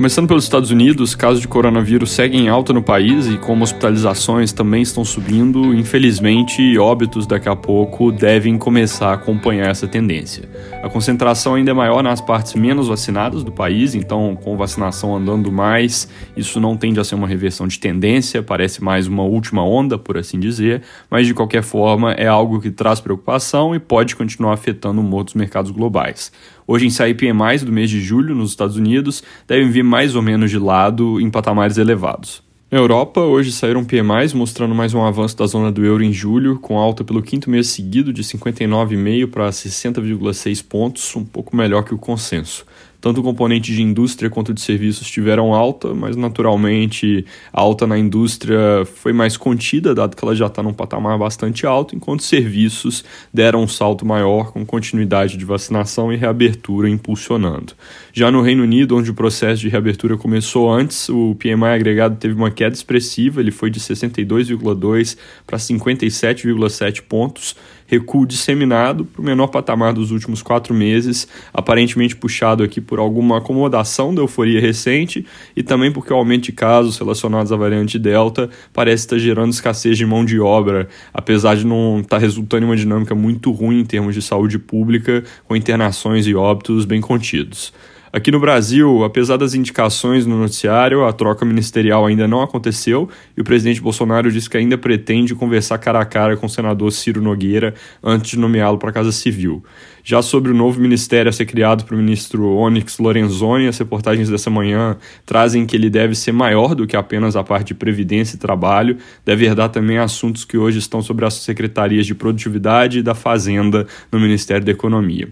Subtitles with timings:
[0.00, 4.50] Começando pelos Estados Unidos, casos de coronavírus seguem em alta no país e como hospitalizações
[4.50, 10.48] também estão subindo, infelizmente óbitos daqui a pouco devem começar a acompanhar essa tendência.
[10.82, 15.52] A concentração ainda é maior nas partes menos vacinadas do país, então com vacinação andando
[15.52, 19.98] mais, isso não tende a ser uma reversão de tendência, parece mais uma última onda,
[19.98, 20.80] por assim dizer,
[21.10, 25.24] mas de qualquer forma é algo que traz preocupação e pode continuar afetando o humor
[25.24, 26.32] dos mercados globais.
[26.70, 30.22] Hoje em sai PMIs do mês de julho nos Estados Unidos devem vir mais ou
[30.22, 32.42] menos de lado em patamares elevados.
[32.70, 36.60] Na Europa, hoje saíram PMIs mostrando mais um avanço da zona do euro em julho,
[36.60, 41.92] com alta pelo quinto mês seguido de 59,5 para 60,6 pontos, um pouco melhor que
[41.92, 42.64] o consenso.
[43.00, 47.98] Tanto o componente de indústria quanto de serviços tiveram alta, mas naturalmente a alta na
[47.98, 53.02] indústria foi mais contida, dado que ela já está num patamar bastante alto, enquanto serviços
[53.32, 57.72] deram um salto maior, com continuidade de vacinação e reabertura impulsionando.
[58.12, 62.34] Já no Reino Unido, onde o processo de reabertura começou antes, o PMI agregado teve
[62.34, 67.56] uma queda expressiva, ele foi de 62,2 para 57,7 pontos
[67.90, 73.38] recuo disseminado para o menor patamar dos últimos quatro meses, aparentemente puxado aqui por alguma
[73.38, 75.24] acomodação da euforia recente
[75.56, 79.96] e também porque o aumento de casos relacionados à variante Delta parece estar gerando escassez
[79.96, 83.84] de mão de obra, apesar de não estar resultando em uma dinâmica muito ruim em
[83.84, 87.72] termos de saúde pública, com internações e óbitos bem contidos.
[88.12, 93.40] Aqui no Brasil, apesar das indicações no noticiário, a troca ministerial ainda não aconteceu e
[93.40, 97.22] o presidente Bolsonaro disse que ainda pretende conversar cara a cara com o senador Ciro
[97.22, 97.72] Nogueira
[98.02, 99.62] antes de nomeá-lo para a Casa Civil.
[100.02, 104.28] Já sobre o novo ministério a ser criado para o ministro Onyx Lorenzoni, as reportagens
[104.28, 108.34] dessa manhã trazem que ele deve ser maior do que apenas a parte de previdência
[108.34, 113.02] e trabalho, deve herdar também assuntos que hoje estão sobre as secretarias de produtividade e
[113.04, 115.28] da fazenda no Ministério da Economia.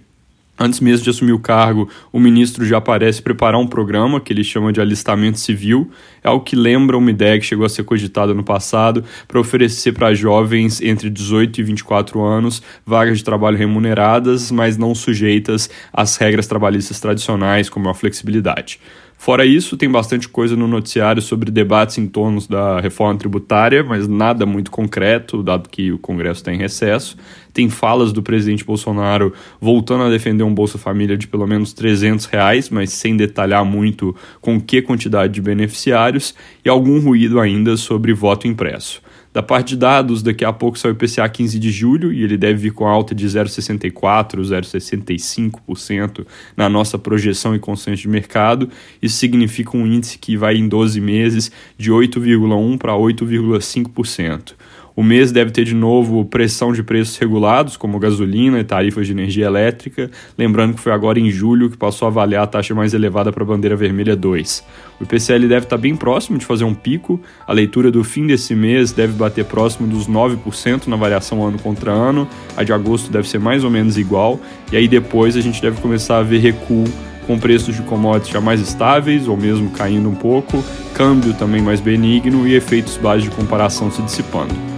[0.59, 4.43] Antes mesmo de assumir o cargo, o ministro já parece preparar um programa que ele
[4.43, 5.89] chama de alistamento civil.
[6.23, 9.93] É algo que lembra uma ideia que chegou a ser cogitada no passado para oferecer
[9.93, 16.17] para jovens entre 18 e 24 anos vagas de trabalho remuneradas, mas não sujeitas às
[16.17, 18.81] regras trabalhistas tradicionais, como a flexibilidade.
[19.21, 24.07] Fora isso, tem bastante coisa no noticiário sobre debates em torno da reforma tributária, mas
[24.07, 27.17] nada muito concreto, dado que o Congresso está em recesso.
[27.53, 32.27] Tem falas do presidente Bolsonaro voltando a defender um Bolsa Família de pelo menos 300
[32.27, 36.33] reais, mas sem detalhar muito com que quantidade de beneficiários,
[36.65, 39.03] e algum ruído ainda sobre voto impresso.
[39.33, 42.37] Da parte de dados, daqui a pouco sai o IPCA 15 de julho e ele
[42.37, 48.71] deve vir com alta de 0,64%, 0,65% na nossa projeção e consenso de mercado.
[49.03, 54.55] Isso significa um índice que vai em 12 meses de 8,1% para 8,5%.
[54.99, 59.13] O mês deve ter de novo pressão de preços regulados, como gasolina e tarifas de
[59.13, 62.93] energia elétrica, lembrando que foi agora em julho que passou a avaliar a taxa mais
[62.93, 64.65] elevada para a bandeira vermelha 2.
[64.99, 68.57] O IPCL deve estar bem próximo de fazer um pico, a leitura do fim desse
[68.57, 72.27] mês deve bater próximo dos 9% na variação ano contra ano,
[72.57, 74.41] a de agosto deve ser mais ou menos igual,
[74.73, 76.87] e aí depois a gente deve começar a ver recuo
[77.25, 80.61] com preços de commodities já mais estáveis ou mesmo caindo um pouco,
[80.93, 84.78] câmbio também mais benigno e efeitos baixos de comparação se dissipando.